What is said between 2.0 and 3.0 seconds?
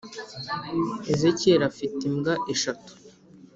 imbwa eshatu